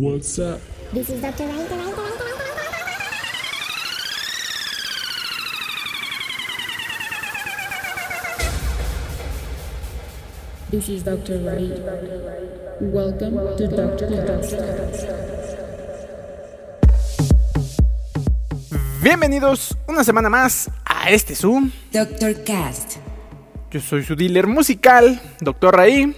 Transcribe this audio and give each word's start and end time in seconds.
What's 0.00 0.38
up? 0.38 0.60
This 0.92 1.08
is 1.10 1.20
Dr. 1.20 1.48
Right, 1.48 1.68
right, 1.68 1.82
right, 1.82 2.06
This 10.70 10.88
is 10.88 11.02
Dr. 11.02 11.40
Right. 11.42 11.82
Welcome 12.80 13.56
to 13.56 13.66
Dr. 13.66 14.06
Cast. 14.24 14.54
Bienvenidos 19.02 19.76
una 19.88 20.04
semana 20.04 20.28
más 20.30 20.70
a 20.84 21.10
este 21.10 21.34
Zoom. 21.34 21.72
Doctor 21.92 22.44
Cast. 22.44 22.98
Yo 23.72 23.80
soy 23.80 24.04
su 24.04 24.14
dealer 24.14 24.46
musical, 24.46 25.20
Dr. 25.40 25.74
Raí. 25.74 26.14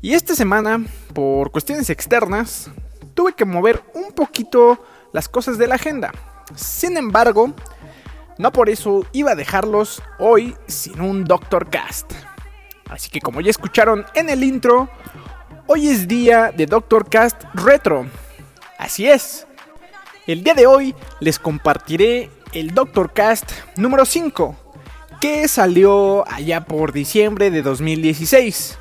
Y 0.00 0.14
esta 0.14 0.34
semana, 0.34 0.82
por 1.12 1.50
cuestiones 1.50 1.90
externas, 1.90 2.70
tuve 3.16 3.32
que 3.32 3.44
mover 3.44 3.82
un 3.94 4.12
poquito 4.12 4.78
las 5.12 5.28
cosas 5.28 5.58
de 5.58 5.66
la 5.66 5.74
agenda. 5.74 6.12
Sin 6.54 6.96
embargo, 6.96 7.52
no 8.38 8.52
por 8.52 8.68
eso 8.68 9.04
iba 9.12 9.32
a 9.32 9.34
dejarlos 9.34 10.02
hoy 10.20 10.54
sin 10.66 11.00
un 11.00 11.24
Doctor 11.24 11.68
Cast. 11.68 12.12
Así 12.88 13.10
que 13.10 13.20
como 13.20 13.40
ya 13.40 13.50
escucharon 13.50 14.04
en 14.14 14.28
el 14.28 14.44
intro, 14.44 14.88
hoy 15.66 15.88
es 15.88 16.06
día 16.06 16.52
de 16.54 16.66
Doctor 16.66 17.08
Cast 17.08 17.42
Retro. 17.54 18.06
Así 18.78 19.08
es. 19.08 19.46
El 20.26 20.44
día 20.44 20.54
de 20.54 20.66
hoy 20.66 20.94
les 21.18 21.38
compartiré 21.38 22.30
el 22.52 22.74
Doctor 22.74 23.12
Cast 23.14 23.50
número 23.76 24.04
5, 24.04 24.54
que 25.20 25.48
salió 25.48 26.28
allá 26.28 26.66
por 26.66 26.92
diciembre 26.92 27.50
de 27.50 27.62
2016 27.62 28.78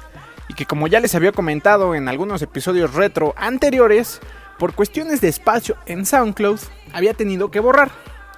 y 0.48 0.54
que 0.54 0.66
como 0.66 0.88
ya 0.88 1.00
les 1.00 1.16
había 1.16 1.31
comentado 1.31 1.95
en 1.95 2.08
algunos 2.08 2.42
episodios 2.42 2.94
retro 2.94 3.34
anteriores, 3.38 4.22
por 4.58 4.73
cuestiones 4.73 5.22
de 5.22 5.27
espacio 5.27 5.76
en 5.86 6.05
SoundCloud 6.05 6.59
había 6.94 7.14
tenido 7.14 7.52
que 7.52 7.59
borrar. 7.59 7.92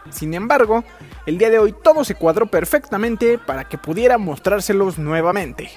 Sin 0.10 0.34
embargo, 0.34 0.84
el 1.26 1.38
día 1.38 1.50
de 1.50 1.60
hoy 1.60 1.74
todo 1.84 2.04
se 2.04 2.16
cuadró 2.16 2.48
perfectamente 2.48 3.38
para 3.38 3.66
que 3.66 3.78
pudiera 3.78 4.18
mostrárselos 4.18 4.98
nuevamente. 4.98 5.70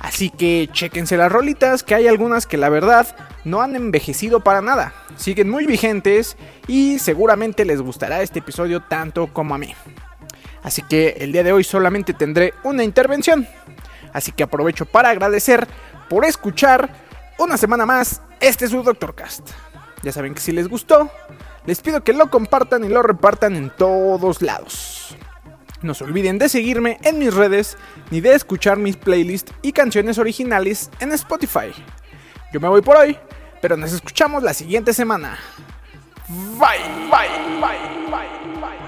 Así 0.00 0.30
que 0.30 0.68
chequense 0.72 1.16
las 1.16 1.30
rolitas, 1.30 1.82
que 1.82 1.94
hay 1.94 2.06
algunas 2.06 2.46
que 2.46 2.56
la 2.56 2.68
verdad 2.68 3.14
no 3.44 3.60
han 3.60 3.74
envejecido 3.74 4.40
para 4.40 4.62
nada, 4.62 4.94
siguen 5.16 5.50
muy 5.50 5.66
vigentes 5.66 6.36
y 6.66 6.98
seguramente 6.98 7.64
les 7.64 7.80
gustará 7.82 8.22
este 8.22 8.38
episodio 8.38 8.80
tanto 8.80 9.26
como 9.32 9.54
a 9.54 9.58
mí. 9.58 9.74
Así 10.62 10.82
que 10.82 11.16
el 11.18 11.32
día 11.32 11.42
de 11.42 11.52
hoy 11.52 11.64
solamente 11.64 12.14
tendré 12.14 12.54
una 12.62 12.84
intervención, 12.84 13.48
Así 14.12 14.32
que 14.32 14.42
aprovecho 14.42 14.86
para 14.86 15.10
agradecer 15.10 15.66
por 16.08 16.24
escuchar 16.24 16.90
una 17.38 17.56
semana 17.56 17.86
más 17.86 18.22
este 18.40 18.64
es 18.66 18.70
su 18.70 18.82
Doctor 18.82 19.14
Cast. 19.14 19.50
Ya 20.02 20.12
saben 20.12 20.34
que 20.34 20.40
si 20.40 20.52
les 20.52 20.68
gustó, 20.68 21.10
les 21.66 21.80
pido 21.80 22.04
que 22.04 22.12
lo 22.12 22.30
compartan 22.30 22.84
y 22.84 22.88
lo 22.88 23.02
repartan 23.02 23.56
en 23.56 23.70
todos 23.70 24.42
lados. 24.42 25.16
No 25.82 25.94
se 25.94 26.04
olviden 26.04 26.38
de 26.38 26.48
seguirme 26.48 26.98
en 27.02 27.18
mis 27.18 27.32
redes 27.32 27.76
ni 28.10 28.20
de 28.20 28.34
escuchar 28.34 28.78
mis 28.78 28.96
playlists 28.96 29.52
y 29.62 29.72
canciones 29.72 30.18
originales 30.18 30.90
en 31.00 31.12
Spotify. 31.12 31.72
Yo 32.52 32.60
me 32.60 32.68
voy 32.68 32.82
por 32.82 32.96
hoy, 32.96 33.16
pero 33.60 33.76
nos 33.76 33.92
escuchamos 33.92 34.42
la 34.42 34.54
siguiente 34.54 34.92
semana. 34.92 35.38
Bye, 36.28 36.78
bye, 37.10 37.60
bye, 37.60 38.10
bye, 38.10 38.60
bye. 38.60 38.87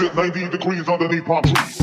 Sit 0.00 0.14
90 0.14 0.48
degrees 0.48 0.88
underneath 0.88 1.26
palm 1.26 1.42
trees. 1.42 1.79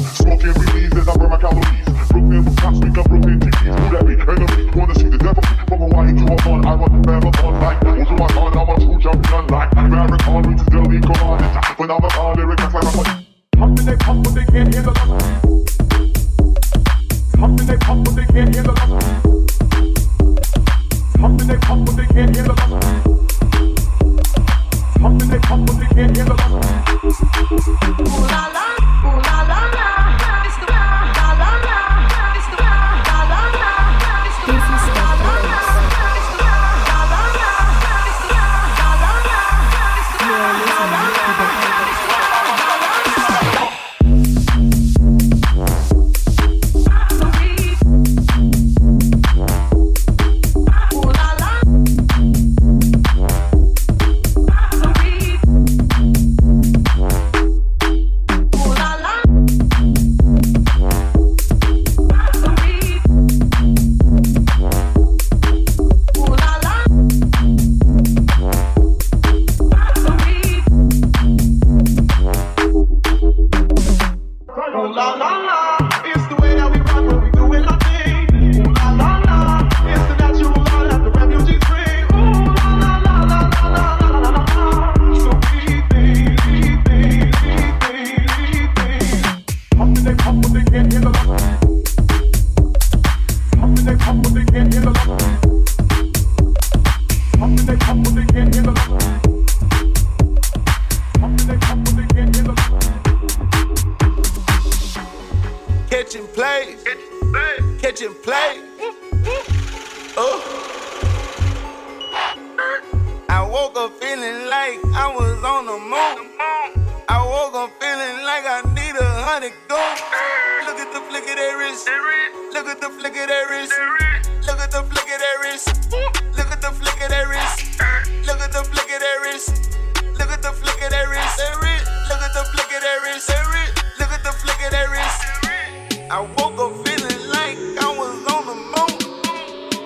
I 136.18 136.22
woke 136.22 136.58
up 136.58 136.74
feeling 136.84 137.30
like 137.30 137.60
I 137.78 137.94
was 137.96 138.18
on 138.34 138.48
the 138.50 138.56
moon. 138.56 138.98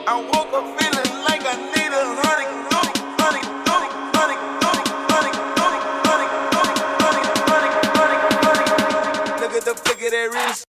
I 0.08 0.16
woke 0.32 0.54
up 0.54 0.64
feeling 0.80 1.12
like 1.28 1.44
I 1.44 1.56
need 1.76 1.92
a 1.92 2.06
hundred. 2.24 2.42
Look 9.42 9.54
at 9.56 9.66
the 9.66 9.76
flick 9.76 10.02
of. 10.02 10.71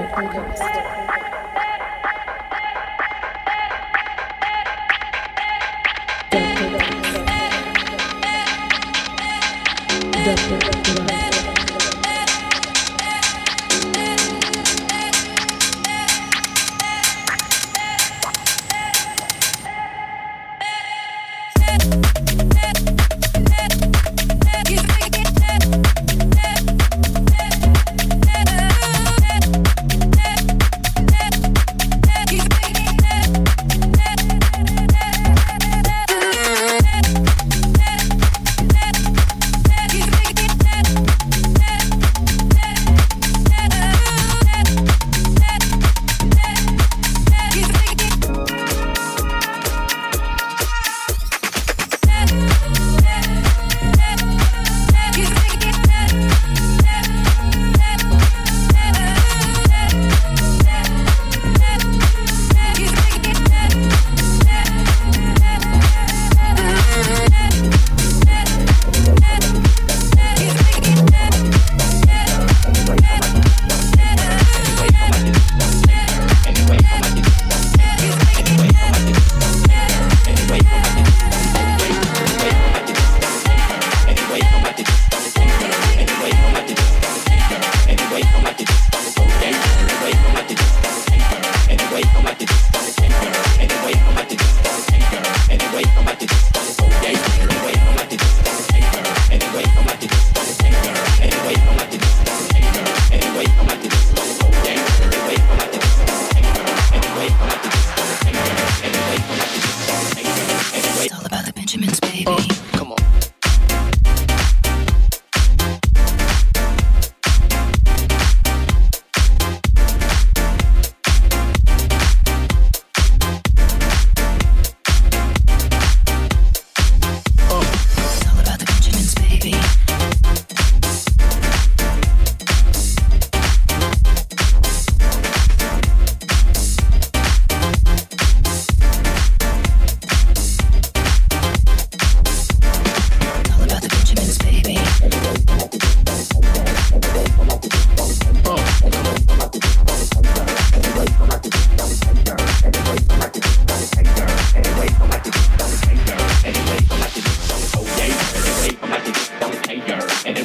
Mistake. 0.00 1.17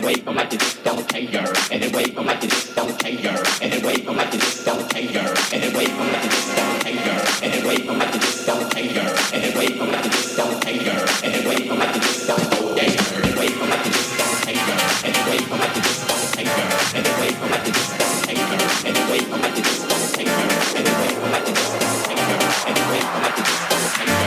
then 0.04 0.16
wave 0.16 0.26
them 0.26 0.36
like 0.36 0.52
you 0.52 0.58
just 0.58 0.84
don't 0.84 1.08
care. 1.08 1.54
And 1.72 1.82
then 1.82 1.92
wave 1.94 2.18
like 2.18 2.44
you 2.44 2.50
just 2.50 2.76
don't 2.76 3.00
care. 3.00 3.44
And 3.62 3.72
then 3.72 3.84
wave 3.86 4.06
like 4.06 4.34
you 4.34 4.40
just 4.40 4.66
don't 4.66 4.90
care. 4.90 5.34
And 5.54 5.64
then 5.64 5.74
wave 5.74 5.98
like 5.98 6.24
you 6.24 6.30
just 6.30 6.56
don't 6.56 6.82
care. 6.84 7.24
And 7.44 7.54
then 7.54 7.68
wave 7.68 7.88
like 7.88 8.14
you 8.14 8.20
just 8.20 8.46
don't 8.46 8.72
care. 8.72 9.16
And 9.34 9.44
then 9.44 9.58
wave 9.58 9.80
like 9.80 10.04
you 10.04 10.12
just 10.12 10.36
don't 10.36 10.62
care. 10.62 11.06
And 11.24 11.34
then 11.34 11.48
wave 11.48 11.72
like 11.72 11.96
you 11.96 12.02
just 12.02 12.28
don't 12.28 12.44
care. 12.44 13.00
And 13.14 13.24
then 13.24 13.40
wave 13.40 13.62
like 13.62 13.86
you 13.86 13.92
just 13.92 14.18
don't 14.18 14.44
care. 14.44 14.76
And 15.04 15.16
then 15.16 15.24
wave 15.30 15.48
like 15.48 15.76
you 15.76 15.82
just 15.82 16.08
don't 16.10 16.28
care. 16.36 16.68
And 16.94 17.06
then 17.06 17.16
wave 17.20 17.40
like 17.40 17.66
you 17.66 17.74
just 17.74 17.98
don't 18.00 18.18
care. 18.28 18.52
And 18.84 18.96
then 18.96 19.10
wave 19.10 19.30
like 19.32 19.56
you 19.56 19.64
just 19.64 19.88
don't 19.88 20.08
care. 20.18 20.44
And 20.74 20.84
then 20.84 20.96
wave 21.00 21.30
like 21.32 21.48
you 21.48 21.54
just 21.54 21.64
don't 21.64 21.78
care. 21.78 22.34
And 22.34 22.76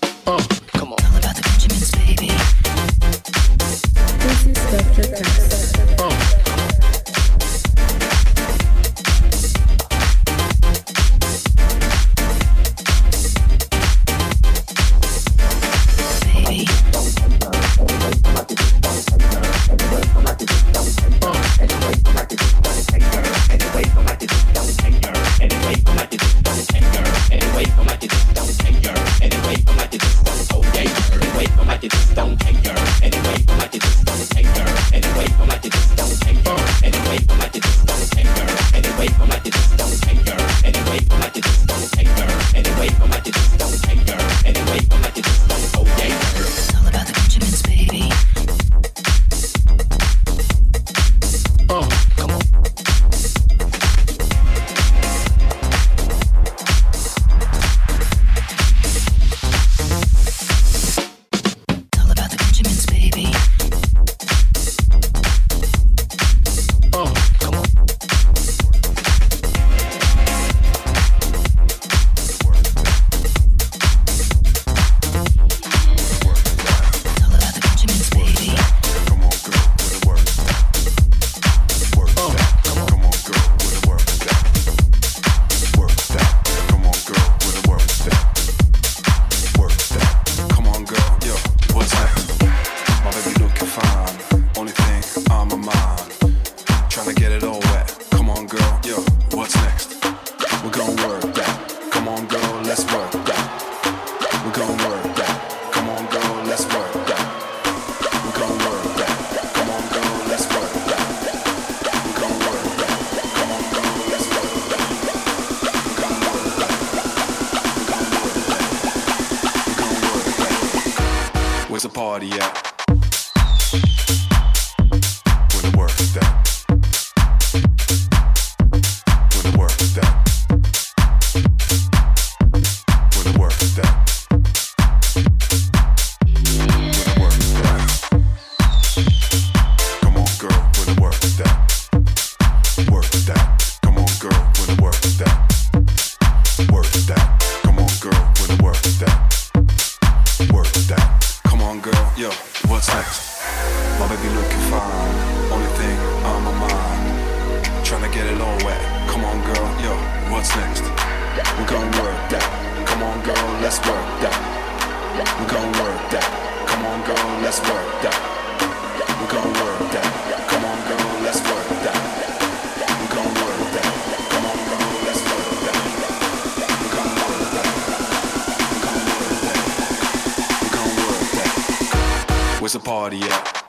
The 182.73 182.79
party 182.79 183.21
at? 183.25 183.60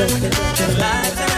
Life 0.00 1.29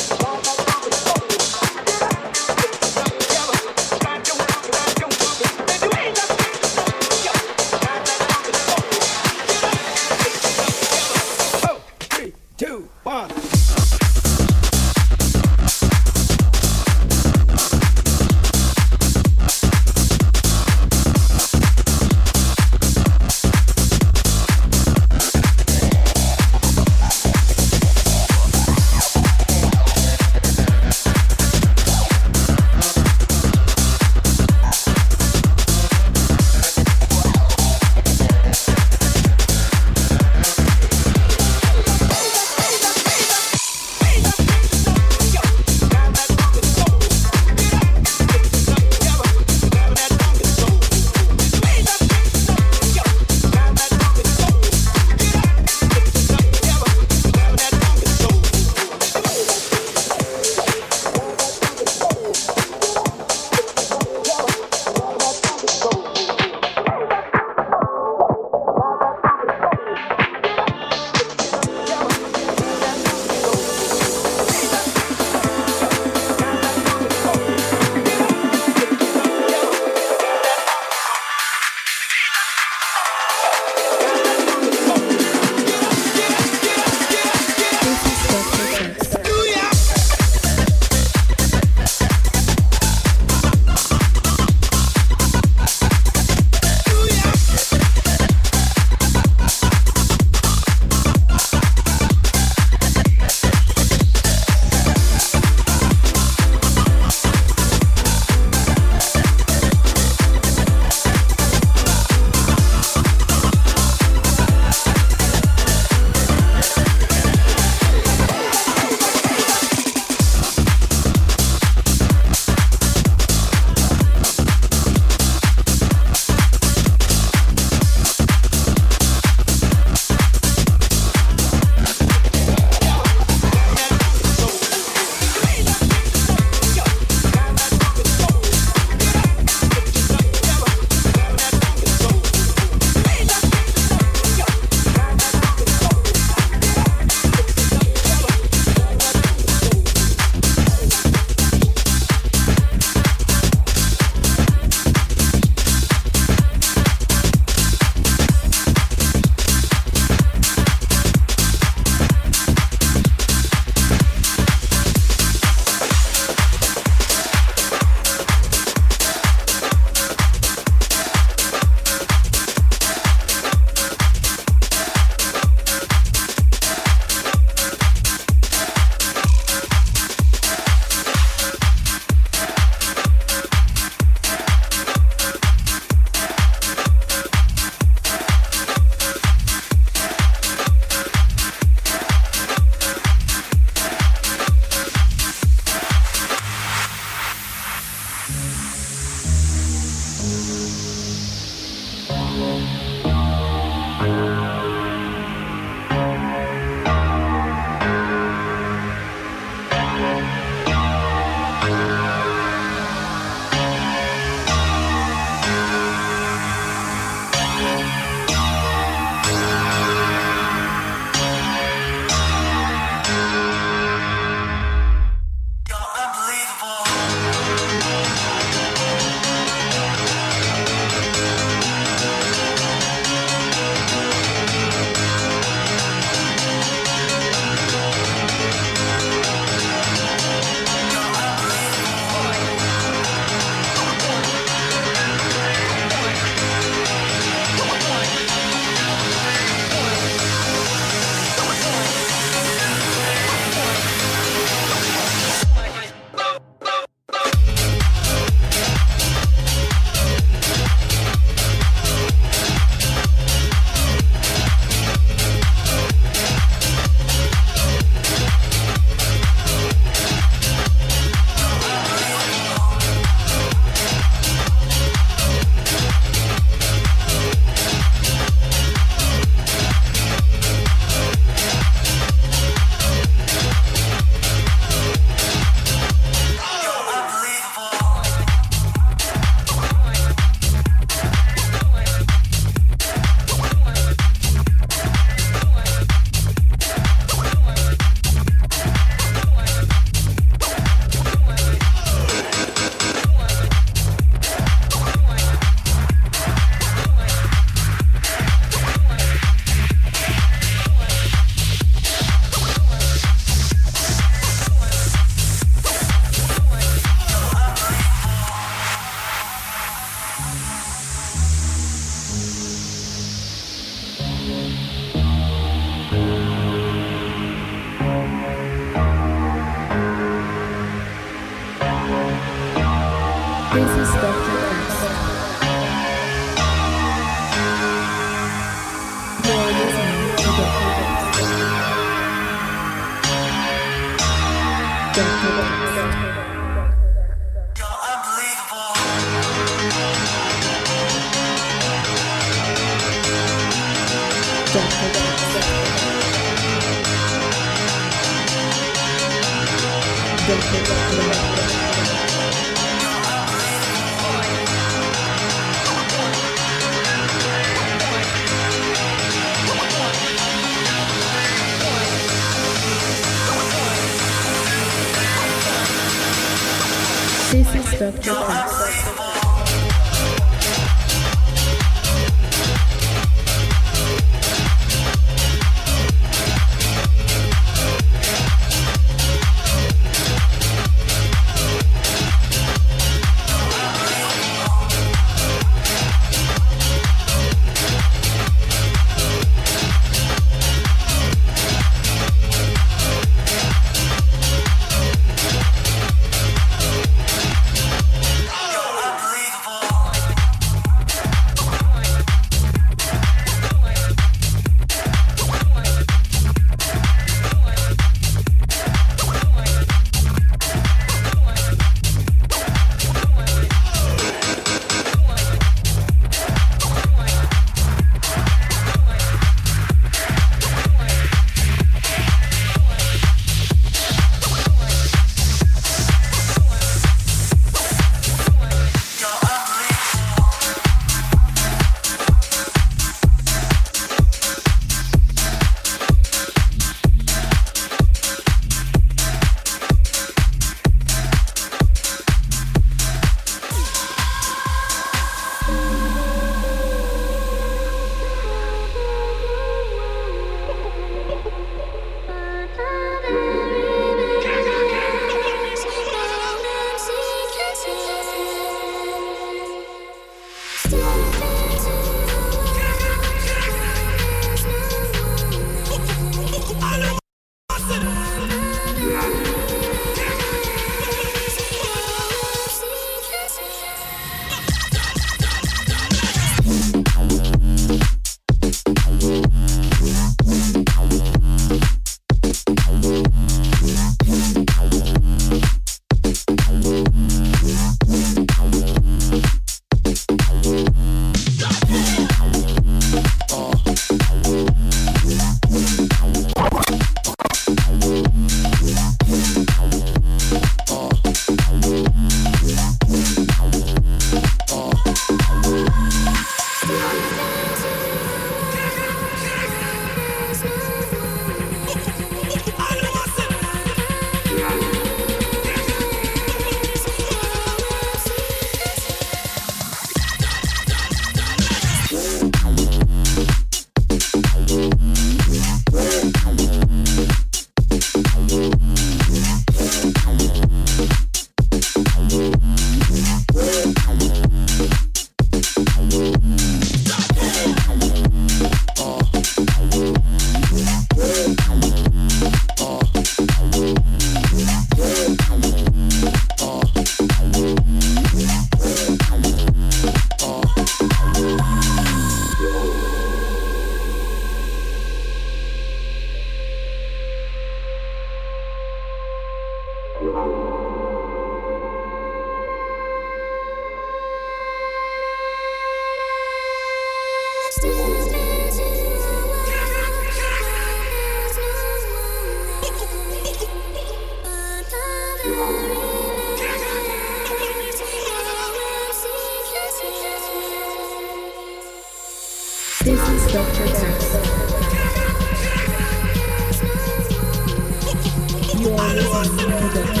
Africa. 599.63 600.00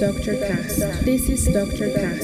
Dr. 0.00 0.36
Cass. 0.36 0.76
This 1.04 1.28
is 1.28 1.46
Dr. 1.46 1.90
Cass. 1.92 2.23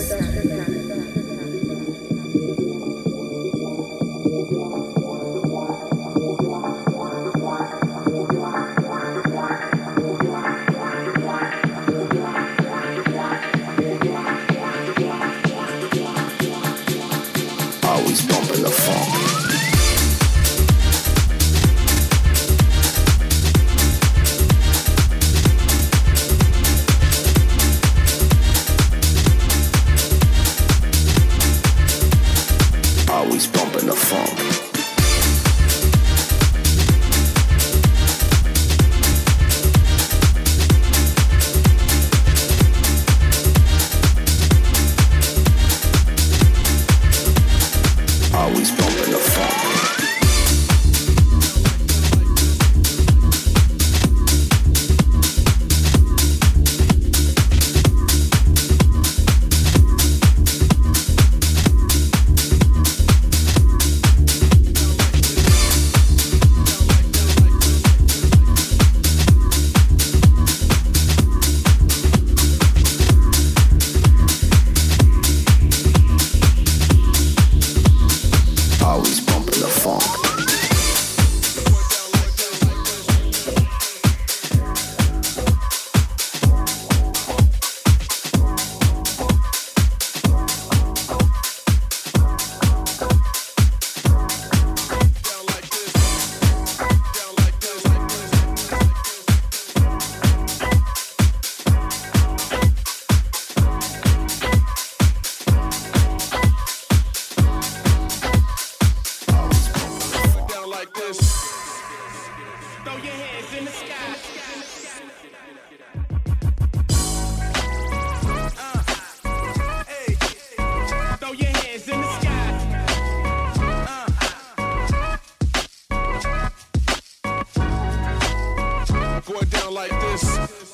this. 130.10 130.69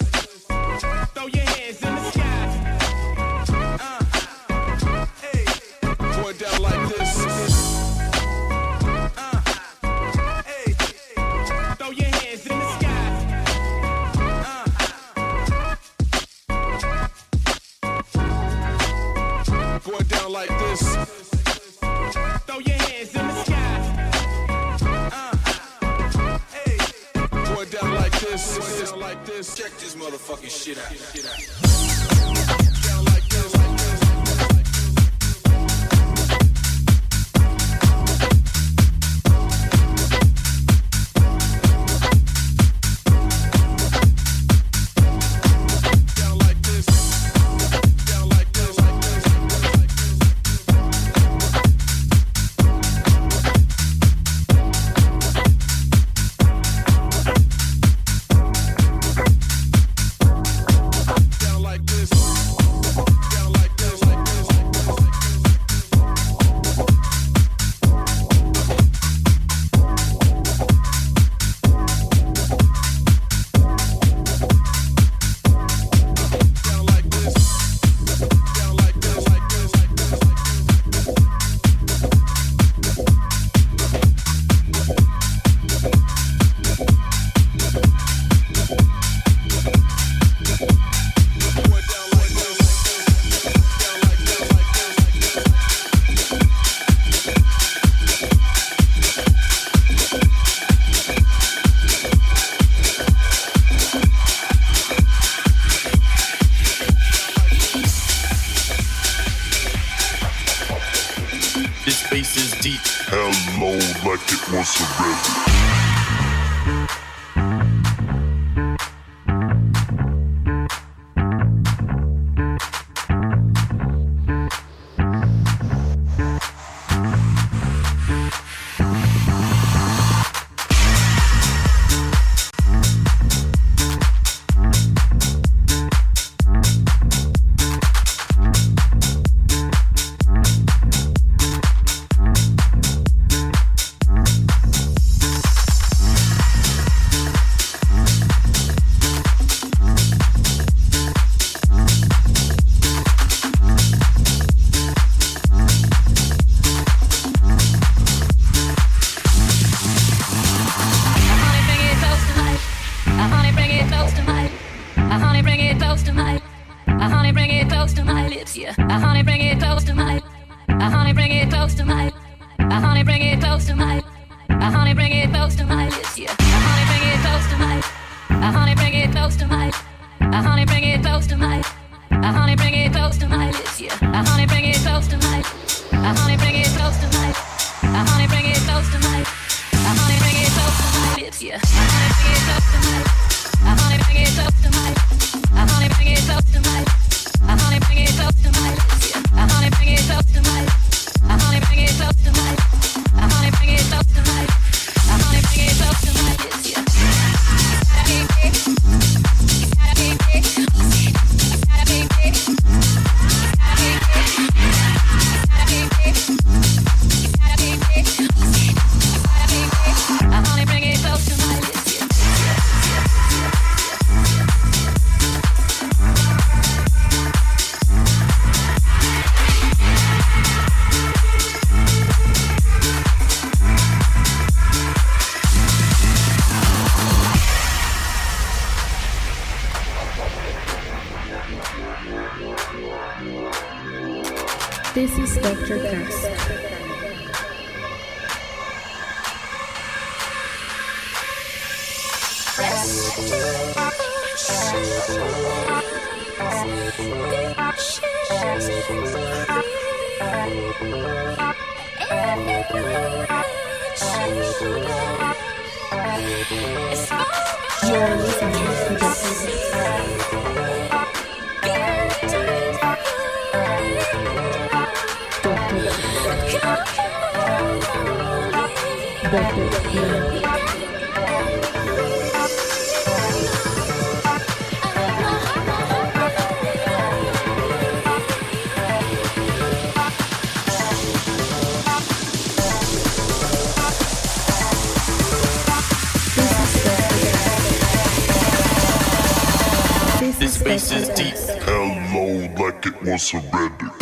Bass 300.67 300.91
is 300.91 301.09
deep. 301.11 301.35
Hello, 301.63 302.27
like 302.59 302.87
it 302.87 303.01
was 303.01 303.33
already. 303.33 303.96